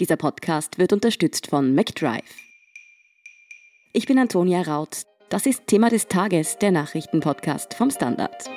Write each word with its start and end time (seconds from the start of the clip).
Dieser 0.00 0.15
Podcast 0.15 0.79
wird 0.79 0.93
unterstützt 0.93 1.47
von 1.47 1.75
McDrive. 1.75 2.23
Ich 3.93 4.07
bin 4.07 4.17
Antonia 4.17 4.61
Raut. 4.61 5.03
Das 5.29 5.45
ist 5.45 5.67
Thema 5.67 5.89
des 5.89 6.07
Tages, 6.07 6.57
der 6.57 6.71
Nachrichtenpodcast 6.71 7.73
vom 7.73 7.91
Standard. 7.91 8.49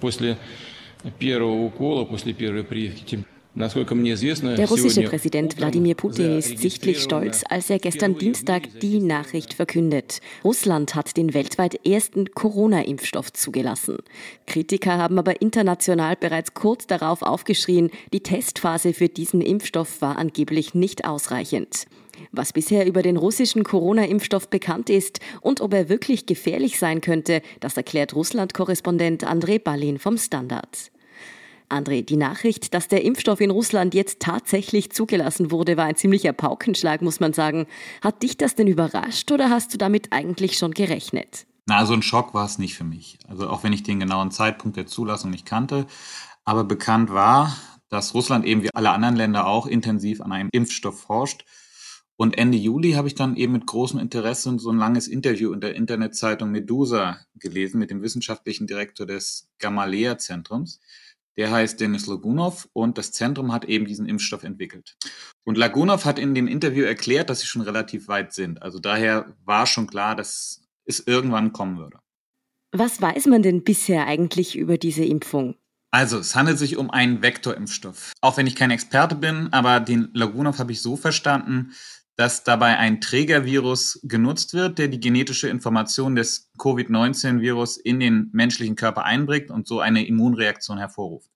После 0.00 0.38
первого 1.18 1.64
укола, 1.64 2.04
после 2.04 2.32
первой 2.32 2.64
прививки 2.64 3.24
der 3.54 4.68
russische 4.68 5.02
Präsident 5.02 5.58
Wladimir 5.58 5.96
Putin 5.96 6.38
ist 6.38 6.58
sichtlich 6.58 7.02
stolz, 7.02 7.42
als 7.48 7.68
er 7.68 7.80
gestern 7.80 8.16
Dienstag 8.16 8.80
die 8.80 9.00
Nachricht 9.00 9.54
verkündet. 9.54 10.20
Russland 10.44 10.94
hat 10.94 11.16
den 11.16 11.34
weltweit 11.34 11.84
ersten 11.84 12.30
Corona-Impfstoff 12.32 13.32
zugelassen. 13.32 13.98
Kritiker 14.46 14.98
haben 14.98 15.18
aber 15.18 15.42
international 15.42 16.14
bereits 16.14 16.54
kurz 16.54 16.86
darauf 16.86 17.22
aufgeschrien, 17.22 17.90
die 18.12 18.22
Testphase 18.22 18.94
für 18.94 19.08
diesen 19.08 19.40
Impfstoff 19.40 20.00
war 20.00 20.16
angeblich 20.16 20.74
nicht 20.74 21.04
ausreichend. 21.04 21.86
Was 22.30 22.52
bisher 22.52 22.86
über 22.86 23.02
den 23.02 23.16
russischen 23.16 23.64
Corona-Impfstoff 23.64 24.48
bekannt 24.48 24.90
ist 24.90 25.18
und 25.40 25.60
ob 25.60 25.74
er 25.74 25.88
wirklich 25.88 26.26
gefährlich 26.26 26.78
sein 26.78 27.00
könnte, 27.00 27.42
das 27.58 27.76
erklärt 27.76 28.14
Russland-Korrespondent 28.14 29.24
Andrei 29.24 29.58
Balin 29.58 29.98
vom 29.98 30.18
Standard. 30.18 30.92
André, 31.70 32.02
die 32.02 32.16
Nachricht, 32.16 32.74
dass 32.74 32.88
der 32.88 33.04
Impfstoff 33.04 33.40
in 33.40 33.50
Russland 33.50 33.94
jetzt 33.94 34.20
tatsächlich 34.20 34.90
zugelassen 34.92 35.50
wurde, 35.50 35.76
war 35.76 35.86
ein 35.86 35.96
ziemlicher 35.96 36.32
Paukenschlag, 36.32 37.02
muss 37.02 37.20
man 37.20 37.32
sagen. 37.32 37.66
Hat 38.02 38.22
dich 38.22 38.36
das 38.36 38.54
denn 38.54 38.66
überrascht 38.66 39.30
oder 39.32 39.50
hast 39.50 39.72
du 39.72 39.78
damit 39.78 40.12
eigentlich 40.12 40.58
schon 40.58 40.72
gerechnet? 40.72 41.46
Na, 41.66 41.86
so 41.86 41.94
ein 41.94 42.02
Schock 42.02 42.34
war 42.34 42.46
es 42.46 42.58
nicht 42.58 42.74
für 42.74 42.84
mich. 42.84 43.18
Also 43.28 43.48
auch 43.48 43.62
wenn 43.62 43.72
ich 43.72 43.82
den 43.82 44.00
genauen 44.00 44.30
Zeitpunkt 44.30 44.76
der 44.76 44.86
Zulassung 44.86 45.30
nicht 45.30 45.46
kannte. 45.46 45.86
Aber 46.44 46.64
bekannt 46.64 47.10
war, 47.10 47.56
dass 47.88 48.14
Russland 48.14 48.44
eben 48.44 48.62
wie 48.62 48.74
alle 48.74 48.90
anderen 48.90 49.16
Länder 49.16 49.46
auch 49.46 49.66
intensiv 49.66 50.20
an 50.20 50.32
einem 50.32 50.48
Impfstoff 50.52 51.00
forscht. 51.00 51.44
Und 52.16 52.36
Ende 52.36 52.58
Juli 52.58 52.92
habe 52.92 53.08
ich 53.08 53.14
dann 53.14 53.36
eben 53.36 53.52
mit 53.54 53.66
großem 53.66 53.98
Interesse 53.98 54.58
so 54.58 54.70
ein 54.70 54.76
langes 54.76 55.08
Interview 55.08 55.52
in 55.52 55.60
der 55.60 55.74
Internetzeitung 55.74 56.50
Medusa 56.50 57.18
gelesen 57.34 57.78
mit 57.78 57.90
dem 57.90 58.02
wissenschaftlichen 58.02 58.66
Direktor 58.66 59.06
des 59.06 59.48
Gamaleya-Zentrums. 59.58 60.80
Der 61.36 61.50
heißt 61.50 61.80
Denis 61.80 62.06
Lagunov 62.06 62.68
und 62.72 62.98
das 62.98 63.12
Zentrum 63.12 63.52
hat 63.52 63.64
eben 63.64 63.86
diesen 63.86 64.06
Impfstoff 64.06 64.44
entwickelt. 64.44 64.96
Und 65.44 65.56
Lagunov 65.56 66.04
hat 66.04 66.18
in 66.18 66.34
dem 66.34 66.46
Interview 66.46 66.84
erklärt, 66.84 67.30
dass 67.30 67.40
sie 67.40 67.46
schon 67.46 67.62
relativ 67.62 68.08
weit 68.08 68.32
sind. 68.32 68.62
Also 68.62 68.78
daher 68.78 69.34
war 69.44 69.66
schon 69.66 69.86
klar, 69.86 70.16
dass 70.16 70.62
es 70.84 71.00
irgendwann 71.06 71.52
kommen 71.52 71.78
würde. 71.78 71.98
Was 72.72 73.00
weiß 73.00 73.26
man 73.26 73.42
denn 73.42 73.64
bisher 73.64 74.06
eigentlich 74.06 74.56
über 74.56 74.78
diese 74.78 75.04
Impfung? 75.04 75.56
Also, 75.92 76.18
es 76.18 76.36
handelt 76.36 76.56
sich 76.56 76.76
um 76.76 76.90
einen 76.90 77.20
Vektorimpfstoff. 77.20 78.12
Auch 78.20 78.36
wenn 78.36 78.46
ich 78.46 78.54
kein 78.54 78.70
Experte 78.70 79.16
bin, 79.16 79.52
aber 79.52 79.80
den 79.80 80.10
Lagunov 80.14 80.60
habe 80.60 80.70
ich 80.70 80.82
so 80.82 80.96
verstanden, 80.96 81.72
dass 82.20 82.44
dabei 82.44 82.76
ein 82.76 83.00
Trägervirus 83.00 84.00
genutzt 84.02 84.52
wird, 84.52 84.76
der 84.76 84.88
die 84.88 85.00
genetische 85.00 85.48
Information 85.48 86.14
des 86.14 86.50
Covid-19-Virus 86.58 87.78
in 87.78 87.98
den 87.98 88.28
menschlichen 88.34 88.76
Körper 88.76 89.04
einbringt 89.04 89.50
und 89.50 89.66
so 89.66 89.80
eine 89.80 90.06
Immunreaktion 90.06 90.76
hervorruft. 90.76 91.30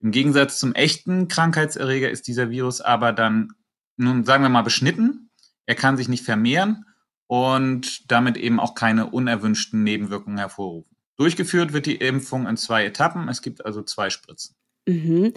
Im 0.00 0.12
Gegensatz 0.12 0.58
zum 0.58 0.72
echten 0.72 1.28
Krankheitserreger 1.28 2.10
ist 2.10 2.28
dieser 2.28 2.48
Virus 2.48 2.80
aber 2.80 3.12
dann, 3.12 3.52
nun 3.98 4.24
sagen 4.24 4.42
wir 4.42 4.48
mal, 4.48 4.62
beschnitten. 4.62 5.28
Er 5.66 5.74
kann 5.74 5.98
sich 5.98 6.08
nicht 6.08 6.24
vermehren 6.24 6.86
und 7.26 8.10
damit 8.10 8.38
eben 8.38 8.58
auch 8.58 8.74
keine 8.74 9.10
unerwünschten 9.10 9.82
Nebenwirkungen 9.82 10.38
hervorrufen. 10.38 10.96
Durchgeführt 11.18 11.74
wird 11.74 11.84
die 11.84 11.96
Impfung 11.96 12.46
in 12.46 12.56
zwei 12.56 12.86
Etappen. 12.86 13.28
Es 13.28 13.42
gibt 13.42 13.66
also 13.66 13.82
zwei 13.82 14.08
Spritzen. 14.08 14.55
Mhm. 14.86 15.32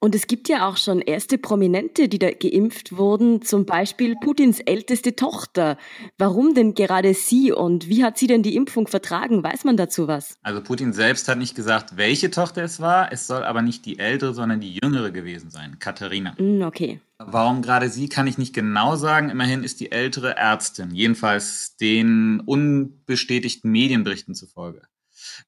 Und 0.00 0.14
es 0.14 0.26
gibt 0.26 0.48
ja 0.48 0.68
auch 0.68 0.76
schon 0.76 1.00
erste 1.00 1.38
Prominente, 1.38 2.08
die 2.08 2.18
da 2.18 2.30
geimpft 2.30 2.96
wurden, 2.96 3.42
zum 3.42 3.64
Beispiel 3.64 4.16
Putins 4.16 4.60
älteste 4.60 5.16
Tochter. 5.16 5.78
Warum 6.18 6.54
denn 6.54 6.74
gerade 6.74 7.14
sie 7.14 7.52
und 7.52 7.88
wie 7.88 8.04
hat 8.04 8.18
sie 8.18 8.26
denn 8.26 8.42
die 8.42 8.56
Impfung 8.56 8.86
vertragen? 8.86 9.42
Weiß 9.42 9.64
man 9.64 9.76
dazu 9.76 10.08
was? 10.08 10.36
Also 10.42 10.62
Putin 10.62 10.92
selbst 10.92 11.28
hat 11.28 11.38
nicht 11.38 11.54
gesagt, 11.54 11.96
welche 11.96 12.30
Tochter 12.30 12.62
es 12.62 12.80
war. 12.80 13.12
Es 13.12 13.26
soll 13.26 13.44
aber 13.44 13.62
nicht 13.62 13.86
die 13.86 13.98
ältere, 13.98 14.34
sondern 14.34 14.60
die 14.60 14.78
jüngere 14.82 15.10
gewesen 15.10 15.50
sein, 15.50 15.78
Katharina. 15.78 16.34
Mm, 16.38 16.62
okay. 16.62 17.00
Warum 17.18 17.62
gerade 17.62 17.88
sie, 17.88 18.08
kann 18.08 18.26
ich 18.26 18.36
nicht 18.38 18.54
genau 18.54 18.96
sagen. 18.96 19.30
Immerhin 19.30 19.64
ist 19.64 19.80
die 19.80 19.92
ältere 19.92 20.36
Ärztin, 20.36 20.94
jedenfalls 20.94 21.76
den 21.76 22.40
unbestätigten 22.40 23.70
Medienberichten 23.70 24.34
zufolge, 24.34 24.82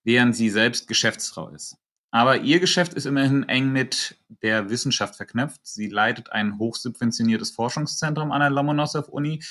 während 0.03 0.37
sie 0.37 0.49
selbst 0.49 0.89
Geschäftsfrau 0.89 1.49
ist. 1.49 1.77
Aber 2.17 2.41
ihr 2.41 2.61
Geschäft 2.61 2.95
ist 2.95 3.05
immerhin 3.05 3.47
eng 3.47 3.73
mit 3.73 4.17
der 4.43 4.71
Wissenschaft 4.71 5.17
verknüpft. 5.17 5.61
Sie 5.65 5.89
leitet 5.89 6.33
ein 6.33 6.59
hochsubventioniertes 6.59 7.51
Forschungszentrum 7.51 8.33
an 8.33 8.41
der 8.41 8.49
Lomonossow-Uni. 8.49 9.43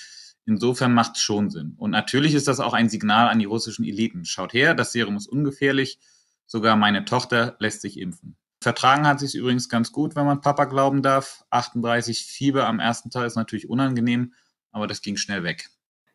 Insofern 0.47 0.91
macht 0.91 1.15
es 1.15 1.21
schon 1.21 1.51
Sinn. 1.51 1.75
Und 1.77 1.91
natürlich 1.91 2.33
ist 2.33 2.47
das 2.47 2.59
auch 2.59 2.73
ein 2.73 2.89
Signal 2.89 3.29
an 3.29 3.37
die 3.37 3.45
russischen 3.45 3.85
Eliten. 3.85 4.25
Schaut 4.25 4.53
her, 4.53 4.73
das 4.73 4.93
Serum 4.93 5.15
ist 5.15 5.27
ungefährlich. 5.27 5.99
Sogar 6.47 6.75
meine 6.75 7.05
Tochter 7.05 7.55
lässt 7.59 7.81
sich 7.81 7.99
impfen. 7.99 8.35
Vertragen 8.59 9.05
hat 9.05 9.19
sich 9.19 9.35
übrigens 9.35 9.69
ganz 9.69 9.91
gut, 9.91 10.15
wenn 10.15 10.25
man 10.25 10.41
Papa 10.41 10.65
glauben 10.65 11.03
darf. 11.03 11.45
38 11.51 12.25
Fieber 12.25 12.65
am 12.65 12.79
ersten 12.79 13.11
Tag 13.11 13.27
ist 13.27 13.35
natürlich 13.35 13.69
unangenehm, 13.69 14.33
aber 14.71 14.87
das 14.87 15.03
ging 15.03 15.17
schnell 15.17 15.43
weg. 15.43 15.69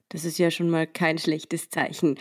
Das 0.09 0.25
ist 0.25 0.37
ja 0.37 0.51
schon 0.51 0.69
mal 0.69 0.89
kein 0.89 1.19
schlechtes 1.19 1.71
Zeichen. 1.71 2.19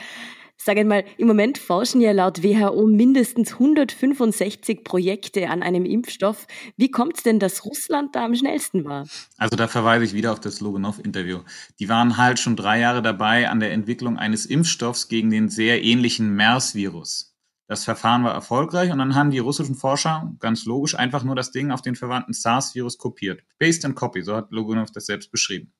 Sagen 0.61 0.89
mal, 0.89 1.05
im 1.17 1.25
Moment 1.25 1.57
forschen 1.57 2.01
ja 2.01 2.11
laut 2.11 2.43
WHO 2.43 2.85
mindestens 2.85 3.53
165 3.53 4.83
Projekte 4.83 5.49
an 5.49 5.63
einem 5.63 5.85
Impfstoff. 5.85 6.47
Wie 6.75 6.91
kommt 6.91 7.15
es 7.15 7.23
denn, 7.23 7.39
dass 7.39 7.63
Russland 7.63 8.13
da 8.13 8.25
am 8.25 8.35
schnellsten 8.35 8.83
war? 8.83 9.07
Also 9.37 9.55
da 9.55 9.69
verweise 9.69 10.03
ich 10.03 10.13
wieder 10.13 10.33
auf 10.33 10.41
das 10.41 10.59
Loganov-Interview. 10.59 11.39
Die 11.79 11.87
waren 11.87 12.17
halt 12.17 12.39
schon 12.39 12.57
drei 12.57 12.81
Jahre 12.81 13.01
dabei 13.01 13.49
an 13.49 13.61
der 13.61 13.71
Entwicklung 13.71 14.17
eines 14.17 14.45
Impfstoffs 14.45 15.07
gegen 15.07 15.29
den 15.29 15.47
sehr 15.47 15.81
ähnlichen 15.81 16.35
MERS-Virus. 16.35 17.37
Das 17.67 17.85
Verfahren 17.85 18.25
war 18.25 18.33
erfolgreich 18.33 18.91
und 18.91 18.97
dann 18.97 19.15
haben 19.15 19.31
die 19.31 19.39
russischen 19.39 19.75
Forscher 19.75 20.35
ganz 20.39 20.65
logisch 20.65 20.95
einfach 20.95 21.23
nur 21.23 21.35
das 21.35 21.51
Ding 21.51 21.71
auf 21.71 21.81
den 21.81 21.95
verwandten 21.95 22.33
SARS-Virus 22.33 22.97
kopiert. 22.97 23.43
Paste 23.59 23.87
and 23.87 23.95
Copy, 23.95 24.23
so 24.23 24.35
hat 24.35 24.51
Loganov 24.51 24.91
das 24.91 25.05
selbst 25.05 25.31
beschrieben. 25.31 25.71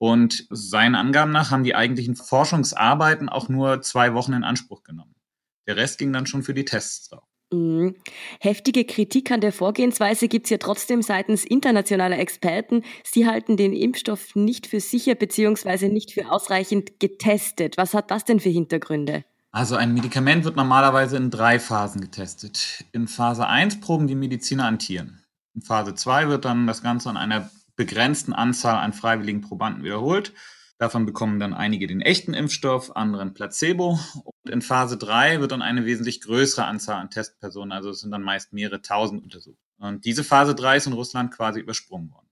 Und 0.00 0.46
seinen 0.48 0.94
Angaben 0.94 1.30
nach 1.30 1.50
haben 1.50 1.62
die 1.62 1.74
eigentlichen 1.74 2.16
Forschungsarbeiten 2.16 3.28
auch 3.28 3.50
nur 3.50 3.82
zwei 3.82 4.14
Wochen 4.14 4.32
in 4.32 4.44
Anspruch 4.44 4.82
genommen. 4.82 5.14
Der 5.66 5.76
Rest 5.76 5.98
ging 5.98 6.10
dann 6.10 6.24
schon 6.24 6.42
für 6.42 6.54
die 6.54 6.64
Tests 6.64 7.10
drauf. 7.10 7.24
Mhm. 7.52 7.96
Heftige 8.40 8.86
Kritik 8.86 9.30
an 9.30 9.42
der 9.42 9.52
Vorgehensweise 9.52 10.28
gibt 10.28 10.46
es 10.46 10.50
ja 10.50 10.56
trotzdem 10.56 11.02
seitens 11.02 11.44
internationaler 11.44 12.18
Experten. 12.18 12.82
Sie 13.04 13.26
halten 13.26 13.58
den 13.58 13.74
Impfstoff 13.74 14.34
nicht 14.34 14.66
für 14.66 14.80
sicher 14.80 15.16
bzw. 15.16 15.90
nicht 15.90 16.12
für 16.12 16.32
ausreichend 16.32 16.98
getestet. 16.98 17.76
Was 17.76 17.92
hat 17.92 18.10
das 18.10 18.24
denn 18.24 18.40
für 18.40 18.48
Hintergründe? 18.48 19.26
Also 19.52 19.76
ein 19.76 19.92
Medikament 19.92 20.44
wird 20.44 20.56
normalerweise 20.56 21.18
in 21.18 21.30
drei 21.30 21.58
Phasen 21.58 22.00
getestet. 22.00 22.84
In 22.92 23.06
Phase 23.06 23.46
1 23.46 23.80
proben 23.80 24.06
die 24.06 24.14
Mediziner 24.14 24.64
an 24.64 24.78
Tieren. 24.78 25.20
In 25.54 25.60
Phase 25.60 25.94
2 25.94 26.28
wird 26.28 26.46
dann 26.46 26.66
das 26.66 26.82
Ganze 26.82 27.10
an 27.10 27.18
einer 27.18 27.50
begrenzten 27.80 28.34
Anzahl 28.34 28.76
an 28.76 28.92
freiwilligen 28.92 29.40
Probanden 29.40 29.82
wiederholt. 29.82 30.34
Davon 30.76 31.06
bekommen 31.06 31.40
dann 31.40 31.54
einige 31.54 31.86
den 31.86 32.02
echten 32.02 32.34
Impfstoff, 32.34 32.94
andere 32.94 33.22
ein 33.22 33.32
Placebo. 33.32 33.98
Und 34.22 34.50
in 34.52 34.60
Phase 34.60 34.98
3 34.98 35.40
wird 35.40 35.52
dann 35.52 35.62
eine 35.62 35.86
wesentlich 35.86 36.20
größere 36.20 36.66
Anzahl 36.66 37.00
an 37.00 37.08
Testpersonen, 37.08 37.72
also 37.72 37.88
es 37.88 38.00
sind 38.00 38.10
dann 38.10 38.20
meist 38.20 38.52
mehrere 38.52 38.82
tausend 38.82 39.22
untersucht. 39.22 39.56
Und 39.78 40.04
diese 40.04 40.24
Phase 40.24 40.54
3 40.54 40.76
ist 40.76 40.88
in 40.88 40.92
Russland 40.92 41.32
quasi 41.32 41.60
übersprungen 41.60 42.10
worden. 42.12 42.26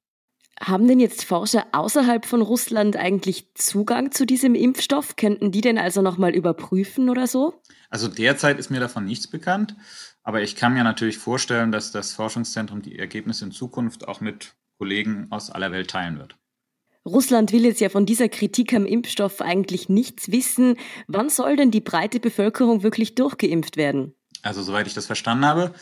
Haben 0.60 0.86
denn 0.86 1.00
jetzt 1.00 1.24
Forscher 1.24 1.64
außerhalb 1.72 2.26
von 2.26 2.42
Russland 2.42 2.96
eigentlich 2.96 3.54
Zugang 3.54 4.12
zu 4.12 4.26
diesem 4.26 4.54
Impfstoff? 4.54 5.16
Könnten 5.16 5.50
die 5.50 5.62
denn 5.62 5.78
also 5.78 6.02
nochmal 6.02 6.34
überprüfen 6.34 7.08
oder 7.08 7.26
so? 7.26 7.62
Also 7.88 8.08
derzeit 8.08 8.58
ist 8.58 8.68
mir 8.68 8.80
davon 8.80 9.06
nichts 9.06 9.28
bekannt. 9.28 9.76
Aber 10.22 10.42
ich 10.42 10.56
kann 10.56 10.74
mir 10.74 10.84
natürlich 10.84 11.16
vorstellen, 11.16 11.72
dass 11.72 11.90
das 11.90 12.12
Forschungszentrum 12.12 12.82
die 12.82 12.98
Ergebnisse 12.98 13.46
in 13.46 13.52
Zukunft 13.52 14.06
auch 14.08 14.20
mit 14.20 14.56
Kollegen 14.78 15.26
aus 15.30 15.50
aller 15.50 15.72
Welt 15.72 15.90
teilen 15.90 16.18
wird. 16.18 16.36
Russland 17.04 17.52
will 17.52 17.64
jetzt 17.64 17.80
ja 17.80 17.88
von 17.88 18.06
dieser 18.06 18.28
Kritik 18.28 18.72
am 18.74 18.86
Impfstoff 18.86 19.40
eigentlich 19.40 19.88
nichts 19.88 20.30
wissen. 20.30 20.76
Wann 21.06 21.30
soll 21.30 21.56
denn 21.56 21.70
die 21.70 21.80
breite 21.80 22.20
Bevölkerung 22.20 22.82
wirklich 22.82 23.14
durchgeimpft 23.14 23.76
werden? 23.76 24.14
Also 24.42 24.62
soweit 24.62 24.86
ich 24.86 24.94
das 24.94 25.06
verstanden 25.06 25.46
habe, 25.46 25.72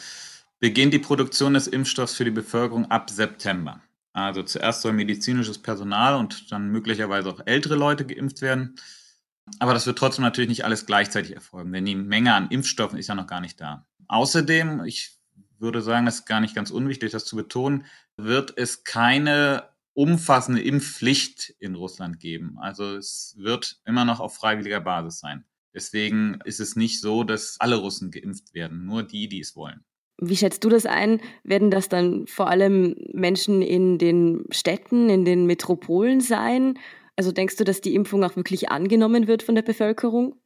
beginnt 0.60 0.94
die 0.94 0.98
Produktion 0.98 1.54
des 1.54 1.66
Impfstoffs 1.66 2.14
für 2.14 2.24
die 2.24 2.30
Bevölkerung 2.30 2.90
ab 2.90 3.10
September. 3.10 3.82
Also 4.12 4.42
zuerst 4.42 4.80
soll 4.80 4.92
medizinisches 4.92 5.58
Personal 5.58 6.14
und 6.14 6.50
dann 6.50 6.70
möglicherweise 6.70 7.28
auch 7.28 7.40
ältere 7.44 7.74
Leute 7.74 8.06
geimpft 8.06 8.40
werden. 8.40 8.76
Aber 9.58 9.74
das 9.74 9.86
wird 9.86 9.98
trotzdem 9.98 10.24
natürlich 10.24 10.48
nicht 10.48 10.64
alles 10.64 10.86
gleichzeitig 10.86 11.34
erfolgen, 11.34 11.72
denn 11.72 11.84
die 11.84 11.94
Menge 11.94 12.34
an 12.34 12.48
Impfstoffen 12.48 12.98
ist 12.98 13.08
ja 13.08 13.14
noch 13.14 13.26
gar 13.26 13.40
nicht 13.40 13.60
da. 13.60 13.86
Außerdem, 14.08 14.84
ich 14.84 15.15
würde 15.58 15.82
sagen, 15.82 16.06
es 16.06 16.16
ist 16.16 16.26
gar 16.26 16.40
nicht 16.40 16.54
ganz 16.54 16.70
unwichtig, 16.70 17.12
das 17.12 17.24
zu 17.24 17.36
betonen, 17.36 17.84
wird 18.16 18.54
es 18.56 18.84
keine 18.84 19.68
umfassende 19.94 20.62
Impfpflicht 20.62 21.54
in 21.58 21.74
Russland 21.74 22.20
geben. 22.20 22.58
Also 22.60 22.96
es 22.96 23.34
wird 23.38 23.80
immer 23.86 24.04
noch 24.04 24.20
auf 24.20 24.36
freiwilliger 24.36 24.80
Basis 24.80 25.20
sein. 25.20 25.44
Deswegen 25.74 26.38
ist 26.44 26.60
es 26.60 26.76
nicht 26.76 27.00
so, 27.00 27.24
dass 27.24 27.56
alle 27.60 27.76
Russen 27.76 28.10
geimpft 28.10 28.54
werden, 28.54 28.84
nur 28.84 29.02
die, 29.02 29.28
die 29.28 29.40
es 29.40 29.56
wollen. 29.56 29.84
Wie 30.18 30.36
schätzt 30.36 30.64
du 30.64 30.70
das 30.70 30.86
ein? 30.86 31.20
Werden 31.44 31.70
das 31.70 31.88
dann 31.88 32.26
vor 32.26 32.48
allem 32.48 32.96
Menschen 33.12 33.60
in 33.60 33.98
den 33.98 34.44
Städten, 34.50 35.10
in 35.10 35.26
den 35.26 35.44
Metropolen 35.44 36.20
sein? 36.20 36.78
Also 37.16 37.32
denkst 37.32 37.56
du, 37.56 37.64
dass 37.64 37.82
die 37.82 37.94
Impfung 37.94 38.24
auch 38.24 38.36
wirklich 38.36 38.70
angenommen 38.70 39.26
wird 39.26 39.42
von 39.42 39.54
der 39.54 39.62
Bevölkerung? 39.62 40.36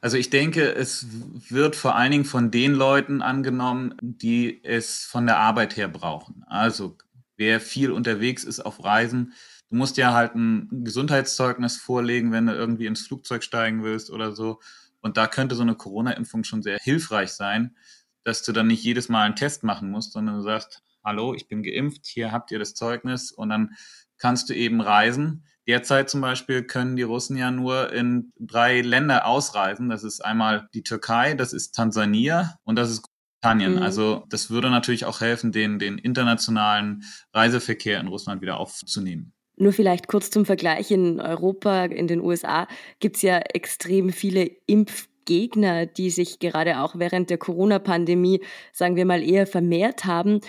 Also 0.00 0.16
ich 0.16 0.30
denke, 0.30 0.74
es 0.74 1.06
wird 1.48 1.76
vor 1.76 1.94
allen 1.94 2.12
Dingen 2.12 2.24
von 2.24 2.50
den 2.50 2.72
Leuten 2.74 3.22
angenommen, 3.22 3.94
die 4.00 4.64
es 4.64 5.04
von 5.04 5.26
der 5.26 5.38
Arbeit 5.38 5.76
her 5.76 5.88
brauchen. 5.88 6.44
Also 6.46 6.96
wer 7.36 7.60
viel 7.60 7.90
unterwegs 7.90 8.44
ist 8.44 8.60
auf 8.60 8.82
Reisen, 8.84 9.34
du 9.70 9.76
musst 9.76 9.96
ja 9.96 10.12
halt 10.12 10.34
ein 10.34 10.84
Gesundheitszeugnis 10.84 11.76
vorlegen, 11.76 12.32
wenn 12.32 12.46
du 12.46 12.52
irgendwie 12.52 12.86
ins 12.86 13.06
Flugzeug 13.06 13.42
steigen 13.42 13.82
willst 13.82 14.10
oder 14.10 14.32
so. 14.32 14.60
Und 15.00 15.16
da 15.16 15.26
könnte 15.26 15.54
so 15.54 15.62
eine 15.62 15.74
Corona-Impfung 15.74 16.44
schon 16.44 16.62
sehr 16.62 16.78
hilfreich 16.78 17.30
sein, 17.32 17.76
dass 18.24 18.42
du 18.42 18.52
dann 18.52 18.66
nicht 18.66 18.84
jedes 18.84 19.08
Mal 19.08 19.24
einen 19.24 19.36
Test 19.36 19.64
machen 19.64 19.90
musst, 19.90 20.12
sondern 20.12 20.36
du 20.36 20.42
sagst, 20.42 20.82
hallo, 21.02 21.34
ich 21.34 21.48
bin 21.48 21.62
geimpft, 21.62 22.06
hier 22.06 22.32
habt 22.32 22.50
ihr 22.50 22.58
das 22.58 22.74
Zeugnis 22.74 23.32
und 23.32 23.48
dann 23.48 23.74
kannst 24.18 24.50
du 24.50 24.54
eben 24.54 24.80
reisen. 24.80 25.44
Derzeit 25.70 26.10
zum 26.10 26.20
Beispiel 26.20 26.64
können 26.64 26.96
die 26.96 27.04
Russen 27.04 27.36
ja 27.36 27.52
nur 27.52 27.92
in 27.92 28.32
drei 28.40 28.80
Länder 28.80 29.24
ausreisen. 29.24 29.88
Das 29.88 30.02
ist 30.02 30.20
einmal 30.24 30.66
die 30.74 30.82
Türkei, 30.82 31.34
das 31.34 31.52
ist 31.52 31.76
Tansania 31.76 32.56
und 32.64 32.76
das 32.76 32.90
ist 32.90 33.02
Großbritannien. 33.02 33.76
Mhm. 33.76 33.82
Also 33.82 34.24
das 34.28 34.50
würde 34.50 34.68
natürlich 34.68 35.04
auch 35.04 35.20
helfen, 35.20 35.52
den, 35.52 35.78
den 35.78 35.96
internationalen 35.96 37.04
Reiseverkehr 37.32 38.00
in 38.00 38.08
Russland 38.08 38.42
wieder 38.42 38.58
aufzunehmen. 38.58 39.32
Nur 39.56 39.72
vielleicht 39.72 40.08
kurz 40.08 40.30
zum 40.30 40.44
Vergleich. 40.44 40.90
In 40.90 41.20
Europa, 41.20 41.84
in 41.84 42.08
den 42.08 42.20
USA 42.20 42.66
gibt 42.98 43.14
es 43.14 43.22
ja 43.22 43.38
extrem 43.38 44.10
viele 44.10 44.50
Impfgegner, 44.66 45.86
die 45.86 46.10
sich 46.10 46.40
gerade 46.40 46.80
auch 46.80 46.98
während 46.98 47.30
der 47.30 47.38
Corona-Pandemie, 47.38 48.42
sagen 48.72 48.96
wir 48.96 49.04
mal, 49.04 49.22
eher 49.22 49.46
vermehrt 49.46 50.04
haben. 50.04 50.40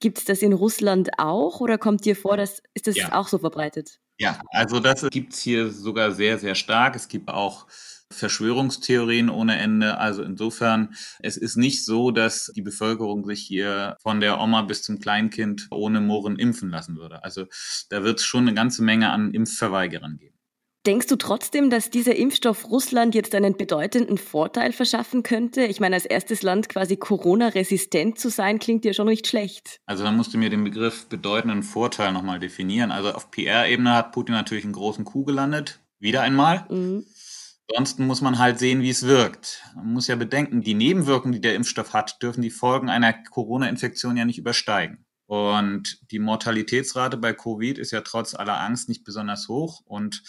Gibt 0.00 0.18
es 0.18 0.24
das 0.24 0.42
in 0.42 0.52
Russland 0.52 1.10
auch 1.18 1.60
oder 1.60 1.78
kommt 1.78 2.04
dir 2.04 2.16
vor, 2.16 2.36
dass 2.36 2.62
ist 2.74 2.86
das 2.86 2.96
ja. 2.96 3.12
auch 3.12 3.28
so 3.28 3.38
verbreitet? 3.38 4.00
Ja, 4.18 4.40
also 4.50 4.80
das 4.80 5.06
gibt 5.10 5.34
es 5.34 5.40
hier 5.40 5.70
sogar 5.70 6.12
sehr, 6.12 6.38
sehr 6.38 6.54
stark. 6.54 6.96
Es 6.96 7.08
gibt 7.08 7.30
auch 7.30 7.66
Verschwörungstheorien 8.12 9.30
ohne 9.30 9.56
Ende. 9.58 9.98
Also 9.98 10.22
insofern, 10.22 10.94
es 11.20 11.36
ist 11.36 11.56
nicht 11.56 11.84
so, 11.84 12.10
dass 12.10 12.50
die 12.54 12.62
Bevölkerung 12.62 13.24
sich 13.24 13.40
hier 13.40 13.96
von 14.02 14.20
der 14.20 14.40
Oma 14.40 14.62
bis 14.62 14.82
zum 14.82 14.98
Kleinkind 14.98 15.68
ohne 15.70 16.00
Murren 16.00 16.36
impfen 16.36 16.70
lassen 16.70 16.96
würde. 16.96 17.22
Also 17.24 17.46
da 17.88 18.02
wird 18.02 18.18
es 18.18 18.26
schon 18.26 18.42
eine 18.42 18.54
ganze 18.54 18.82
Menge 18.82 19.10
an 19.10 19.32
Impfverweigerern 19.32 20.18
geben. 20.18 20.29
Denkst 20.86 21.08
du 21.08 21.16
trotzdem, 21.16 21.68
dass 21.68 21.90
dieser 21.90 22.16
Impfstoff 22.16 22.70
Russland 22.70 23.14
jetzt 23.14 23.34
einen 23.34 23.54
bedeutenden 23.54 24.16
Vorteil 24.16 24.72
verschaffen 24.72 25.22
könnte? 25.22 25.64
Ich 25.66 25.78
meine, 25.78 25.94
als 25.94 26.06
erstes 26.06 26.40
Land 26.42 26.70
quasi 26.70 26.96
Corona-resistent 26.96 28.18
zu 28.18 28.30
sein, 28.30 28.58
klingt 28.58 28.86
ja 28.86 28.94
schon 28.94 29.06
nicht 29.06 29.26
schlecht. 29.26 29.80
Also 29.84 30.04
da 30.04 30.10
musst 30.10 30.32
du 30.32 30.38
mir 30.38 30.48
den 30.48 30.64
Begriff 30.64 31.06
bedeutenden 31.06 31.62
Vorteil 31.62 32.12
nochmal 32.12 32.40
definieren. 32.40 32.92
Also 32.92 33.12
auf 33.12 33.30
PR-Ebene 33.30 33.92
hat 33.92 34.12
Putin 34.12 34.34
natürlich 34.34 34.64
einen 34.64 34.72
großen 34.72 35.04
Coup 35.04 35.26
gelandet. 35.26 35.80
Wieder 35.98 36.22
einmal. 36.22 36.64
Mhm. 36.70 37.04
Ansonsten 37.68 38.06
muss 38.06 38.22
man 38.22 38.38
halt 38.38 38.58
sehen, 38.58 38.80
wie 38.80 38.88
es 38.88 39.06
wirkt. 39.06 39.62
Man 39.76 39.92
muss 39.92 40.08
ja 40.08 40.16
bedenken, 40.16 40.62
die 40.62 40.74
Nebenwirkungen, 40.74 41.34
die 41.34 41.42
der 41.42 41.56
Impfstoff 41.56 41.92
hat, 41.92 42.22
dürfen 42.22 42.40
die 42.40 42.50
Folgen 42.50 42.88
einer 42.88 43.12
Corona-Infektion 43.12 44.16
ja 44.16 44.24
nicht 44.24 44.38
übersteigen. 44.38 45.04
Und 45.26 46.00
die 46.10 46.18
Mortalitätsrate 46.20 47.18
bei 47.18 47.34
Covid 47.34 47.76
ist 47.76 47.90
ja 47.90 48.00
trotz 48.00 48.34
aller 48.34 48.58
Angst 48.58 48.88
nicht 48.88 49.04
besonders 49.04 49.46
hoch. 49.46 49.82
Und 49.84 50.22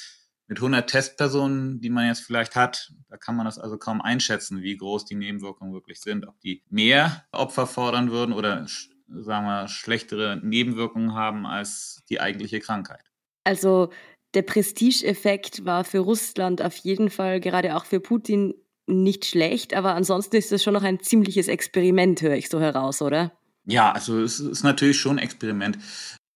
mit 0.52 0.58
100 0.58 0.90
Testpersonen, 0.90 1.80
die 1.80 1.90
man 1.90 2.08
jetzt 2.08 2.26
vielleicht 2.26 2.58
hat, 2.58 2.92
da 3.08 3.16
kann 3.16 3.38
man 3.38 3.46
das 3.46 3.58
also 3.58 3.78
kaum 3.78 4.02
einschätzen, 4.02 4.62
wie 4.62 4.76
groß 4.76 5.06
die 5.06 5.16
Nebenwirkungen 5.16 5.72
wirklich 5.72 6.02
sind. 6.02 6.28
Ob 6.28 6.42
die 6.42 6.62
mehr 6.70 7.24
Opfer 7.32 7.66
fordern 7.66 8.12
würden 8.12 8.34
oder, 8.34 8.68
sagen 9.08 9.46
wir, 9.46 9.70
schlechtere 9.70 10.42
Nebenwirkungen 10.44 11.16
haben 11.16 11.46
als 11.46 12.04
die 12.10 12.20
eigentliche 12.20 12.60
Krankheit. 12.60 13.00
Also 13.46 13.94
der 14.34 14.42
Prestigeeffekt 14.42 15.64
war 15.64 15.86
für 15.86 16.00
Russland 16.00 16.62
auf 16.62 16.76
jeden 16.76 17.10
Fall, 17.10 17.40
gerade 17.40 17.78
auch 17.78 17.86
für 17.86 18.02
Putin, 18.02 18.54
nicht 18.88 19.24
schlecht, 19.24 19.74
aber 19.74 19.96
ansonsten 19.96 20.36
ist 20.36 20.52
das 20.52 20.62
schon 20.62 20.74
noch 20.74 20.84
ein 20.84 21.00
ziemliches 21.00 21.48
Experiment, 21.48 22.22
höre 22.22 22.36
ich 22.36 22.50
so 22.50 22.60
heraus, 22.60 23.02
oder? 23.02 23.32
Ja, 23.64 23.94
also 23.94 24.20
es 24.20 24.42
ist 24.42 24.64
natürlich 24.64 25.00
schon 25.00 25.18
ein 25.18 25.24
Experiment. 25.24 25.78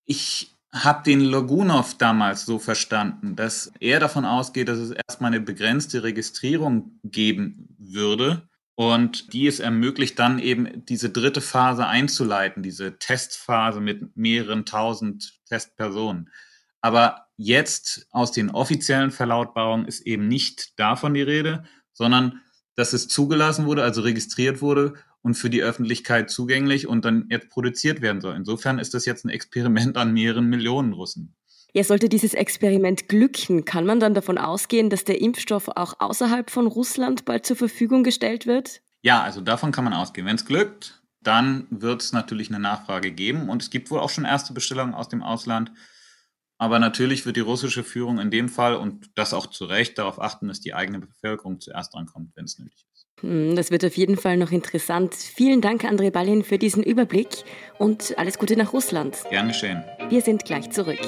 Ich 0.06 0.55
habe 0.76 1.04
den 1.04 1.22
Logunov 1.22 1.98
damals 1.98 2.46
so 2.46 2.60
verstanden, 2.60 3.36
dass 3.36 3.72
er 3.80 4.00
davon 4.00 4.26
ausgeht, 4.26 4.68
dass 4.68 4.78
es 4.78 4.92
erstmal 4.92 5.30
eine 5.30 5.40
begrenzte 5.40 6.04
Registrierung 6.04 7.00
geben 7.04 7.76
würde 7.80 8.50
und 8.76 9.32
die 9.32 9.48
es 9.48 9.62
ermöglicht, 9.62 10.20
dann 10.20 10.38
eben 10.38 10.86
diese 10.86 11.10
dritte 11.10 11.40
Phase 11.40 11.88
einzuleiten, 11.88 12.62
diese 12.62 13.00
Testphase 13.00 13.80
mit 13.80 14.18
mehreren 14.18 14.66
tausend 14.66 15.40
Testpersonen. 15.46 16.30
Aber 16.82 17.28
jetzt 17.38 18.08
aus 18.12 18.34
den 18.34 18.52
offiziellen 18.52 19.12
Verlautbarungen 19.12 19.88
ist 19.88 20.02
eben 20.02 20.28
nicht 20.28 20.78
davon 20.78 21.14
die 21.14 21.22
Rede, 21.22 21.64
sondern 21.94 22.42
dass 22.76 22.92
es 22.92 23.08
zugelassen 23.08 23.66
wurde, 23.66 23.84
also 23.84 24.02
registriert 24.02 24.62
wurde 24.62 24.96
und 25.26 25.34
für 25.34 25.50
die 25.50 25.64
Öffentlichkeit 25.64 26.30
zugänglich 26.30 26.86
und 26.86 27.04
dann 27.04 27.26
jetzt 27.32 27.50
produziert 27.50 28.00
werden 28.02 28.22
soll. 28.22 28.36
Insofern 28.36 28.78
ist 28.78 28.94
das 28.94 29.08
jetzt 29.08 29.26
ein 29.26 29.30
Experiment 29.30 29.98
an 29.98 30.14
mehreren 30.14 30.46
Millionen 30.46 30.94
Russen. 30.94 31.34
Ja, 31.74 31.84
sollte 31.84 32.10
dieses 32.10 32.36
Experiment 32.36 33.10
glücken, 33.10 33.66
kann 33.66 33.88
man 33.88 34.00
dann 34.00 34.14
davon 34.14 34.38
ausgehen, 34.38 34.92
dass 34.92 35.04
der 35.04 35.20
Impfstoff 35.20 35.68
auch 35.70 35.96
außerhalb 36.00 36.52
von 36.52 36.68
Russland 36.68 37.26
bald 37.26 37.44
zur 37.48 37.56
Verfügung 37.56 38.04
gestellt 38.04 38.46
wird? 38.46 38.82
Ja, 39.02 39.24
also 39.24 39.42
davon 39.42 39.72
kann 39.72 39.84
man 39.84 39.94
ausgehen. 39.94 40.28
Wenn 40.28 40.36
es 40.36 40.46
glückt, 40.46 41.02
dann 41.24 41.66
wird 41.72 42.04
es 42.04 42.14
natürlich 42.14 42.50
eine 42.50 42.60
Nachfrage 42.60 43.12
geben 43.12 43.50
und 43.50 43.64
es 43.64 43.72
gibt 43.72 43.90
wohl 43.90 44.02
auch 44.02 44.12
schon 44.12 44.26
erste 44.26 44.54
Bestellungen 44.54 44.94
aus 44.94 45.10
dem 45.10 45.24
Ausland. 45.24 45.72
Aber 46.58 46.80
natürlich 46.80 47.26
wird 47.26 47.36
die 47.36 47.42
russische 47.42 47.84
Führung 47.84 48.20
in 48.20 48.32
dem 48.32 48.48
Fall 48.48 48.76
und 48.76 49.10
das 49.16 49.34
auch 49.34 49.48
zu 49.48 49.66
Recht 49.66 49.98
darauf 49.98 50.22
achten, 50.22 50.48
dass 50.48 50.62
die 50.62 50.74
eigene 50.74 51.00
Bevölkerung 51.00 51.60
zuerst 51.60 51.94
drankommt, 51.94 52.32
wenn 52.36 52.46
es 52.46 52.60
nötig 52.60 52.86
ist. 52.94 53.08
Hm, 53.22 53.56
das 53.56 53.72
wird 53.72 53.84
auf 53.84 53.98
jeden 53.98 54.18
Fall 54.18 54.38
noch 54.38 54.52
interessant. 54.52 55.16
Vielen 55.16 55.60
Dank, 55.60 55.84
André 55.84 56.12
Ballin, 56.12 56.44
für 56.44 56.58
diesen 56.58 56.84
Überblick 56.84 57.44
und 57.78 58.18
alles 58.18 58.38
Gute 58.38 58.56
nach 58.56 58.72
Russland. 58.72 59.18
Gern 59.30 59.50
geschehen. 59.50 59.84
Wir 60.10 60.22
sind 60.22 60.46
gleich 60.46 60.70
zurück. 60.70 61.00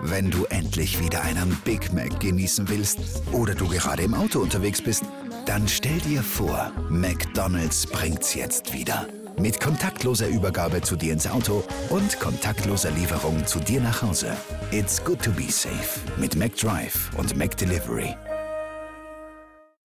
Wenn 0.00 0.30
du 0.30 0.46
endlich 0.46 1.00
wieder 1.04 1.22
einen 1.22 1.56
Big 1.64 1.92
Mac 1.92 2.18
genießen 2.18 2.68
willst 2.68 3.22
oder 3.32 3.54
du 3.54 3.68
gerade 3.68 4.02
im 4.02 4.14
Auto 4.14 4.40
unterwegs 4.40 4.80
bist, 4.80 5.04
dann 5.48 5.66
stell 5.66 5.98
dir 6.00 6.22
vor, 6.22 6.70
McDonald's 6.90 7.86
bringt's 7.86 8.34
jetzt 8.34 8.74
wieder. 8.74 9.06
Mit 9.38 9.60
kontaktloser 9.60 10.28
Übergabe 10.28 10.82
zu 10.82 10.94
dir 10.94 11.14
ins 11.14 11.26
Auto 11.26 11.64
und 11.88 12.20
kontaktloser 12.20 12.90
Lieferung 12.90 13.46
zu 13.46 13.58
dir 13.58 13.80
nach 13.80 14.02
Hause. 14.02 14.36
It's 14.72 15.02
good 15.02 15.22
to 15.22 15.30
be 15.30 15.50
safe 15.50 16.00
mit 16.18 16.36
McDrive 16.36 17.10
und 17.16 17.34
McDelivery. 17.34 18.14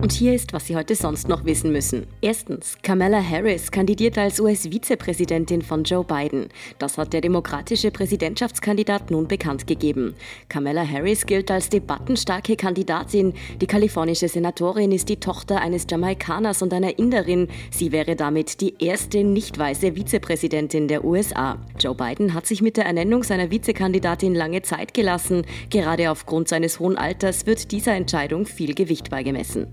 Und 0.03 0.12
hier 0.12 0.33
ist, 0.33 0.51
was 0.51 0.67
Sie 0.67 0.75
heute 0.75 0.95
sonst 0.95 1.29
noch 1.29 1.45
wissen 1.45 1.72
müssen. 1.72 2.07
Erstens, 2.19 2.77
Kamala 2.83 3.24
Harris 3.24 3.72
kandidiert 3.72 4.17
als 4.17 4.38
US-Vizepräsidentin 4.41 5.62
von 5.62 5.86
Joe 5.86 6.03
Biden. 6.03 6.50
Das 6.77 6.98
hat 6.98 7.13
der 7.13 7.22
demokratische 7.22 7.89
Präsidentschaftskandidat 7.89 9.12
nun 9.12 9.29
bekannt 9.29 9.65
gegeben. 9.65 10.15
Kamala 10.50 10.86
Harris 10.86 11.25
gilt 11.25 11.50
als 11.50 11.69
debattenstarke 11.69 12.57
Kandidatin. 12.57 13.33
Die 13.62 13.65
kalifornische 13.65 14.27
Senatorin 14.27 14.91
ist 14.91 15.07
die 15.07 15.22
Tochter 15.22 15.62
eines 15.62 15.88
Jamaikaners 15.89 16.62
und 16.62 16.74
einer 16.74 17.00
Inderin. 17.00 17.48
Sie 17.72 17.93
wäre 17.93 18.17
damit 18.17 18.60
die 18.60 18.74
erste 18.83 19.24
nicht 19.24 19.57
weiße 19.57 19.95
Vizepräsidentin 19.95 20.89
der 20.89 21.05
USA. 21.05 21.60
Joe 21.79 21.95
Biden 21.95 22.33
hat 22.33 22.45
sich 22.45 22.62
mit 22.62 22.75
der 22.75 22.88
Ernennung 22.88 23.24
seiner 23.24 23.51
Vizekandidatin 23.51 24.36
lange 24.36 24.63
Zeit 24.63 24.93
gelassen. 24.93 25.45
Gerade 25.69 26.12
aufgrund 26.12 26.50
seines 26.50 26.81
hohen 26.81 26.98
Alters 26.98 27.45
wird 27.45 27.72
dieser 27.72 27.93
Entscheidung 27.93 28.45
viel 28.45 28.75
Gewicht 28.75 29.10
beigemessen. 29.10 29.67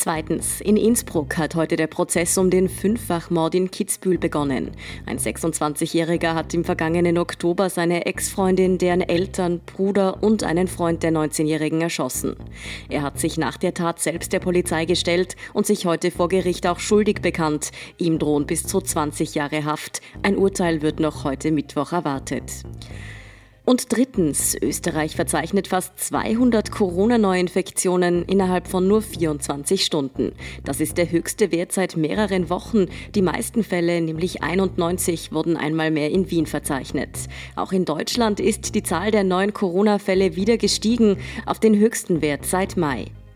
Zweitens, 0.00 0.60
in 0.60 0.76
Innsbruck 0.76 1.38
hat 1.38 1.56
heute 1.56 1.74
der 1.74 1.88
Prozess 1.88 2.38
um 2.38 2.50
den 2.50 2.68
Fünffachmord 2.68 3.56
in 3.56 3.72
Kitzbühel 3.72 4.16
begonnen. 4.16 4.70
Ein 5.06 5.18
26-Jähriger 5.18 6.34
hat 6.34 6.54
im 6.54 6.62
vergangenen 6.62 7.18
Oktober 7.18 7.68
seine 7.68 8.06
Ex-Freundin, 8.06 8.78
deren 8.78 9.00
Eltern, 9.00 9.58
Bruder 9.58 10.22
und 10.22 10.44
einen 10.44 10.68
Freund 10.68 11.02
der 11.02 11.10
19-Jährigen 11.10 11.80
erschossen. 11.80 12.36
Er 12.88 13.02
hat 13.02 13.18
sich 13.18 13.38
nach 13.38 13.56
der 13.56 13.74
Tat 13.74 13.98
selbst 13.98 14.32
der 14.32 14.38
Polizei 14.38 14.84
gestellt 14.84 15.34
und 15.52 15.66
sich 15.66 15.84
heute 15.84 16.12
vor 16.12 16.28
Gericht 16.28 16.68
auch 16.68 16.78
schuldig 16.78 17.20
bekannt. 17.20 17.72
Ihm 17.98 18.20
drohen 18.20 18.46
bis 18.46 18.62
zu 18.62 18.80
20 18.80 19.34
Jahre 19.34 19.64
Haft. 19.64 20.00
Ein 20.22 20.36
Urteil 20.36 20.80
wird 20.80 21.00
noch 21.00 21.24
heute 21.24 21.50
Mittwoch 21.50 21.90
erwartet. 21.90 22.62
Und 23.68 23.92
drittens, 23.94 24.56
Österreich 24.62 25.14
verzeichnet 25.14 25.68
fast 25.68 25.98
200 25.98 26.70
Corona-Neuinfektionen 26.70 28.24
innerhalb 28.24 28.66
von 28.66 28.88
nur 28.88 29.02
24 29.02 29.84
Stunden. 29.84 30.32
Das 30.64 30.80
ist 30.80 30.96
der 30.96 31.10
höchste 31.10 31.52
Wert 31.52 31.72
seit 31.72 31.94
mehreren 31.94 32.48
Wochen. 32.48 32.86
Die 33.14 33.20
meisten 33.20 33.62
Fälle, 33.62 34.00
nämlich 34.00 34.42
91, 34.42 35.32
wurden 35.32 35.58
einmal 35.58 35.90
mehr 35.90 36.10
in 36.10 36.30
Wien 36.30 36.46
verzeichnet. 36.46 37.10
Auch 37.56 37.72
in 37.72 37.84
Deutschland 37.84 38.40
ist 38.40 38.74
die 38.74 38.82
Zahl 38.82 39.10
der 39.10 39.24
neuen 39.24 39.52
Corona-Fälle 39.52 40.34
wieder 40.34 40.56
gestiegen 40.56 41.18
auf 41.44 41.60
den 41.60 41.76
höchsten 41.76 42.22
Wert 42.22 42.46
seit 42.46 42.78
Mai. 42.78 43.08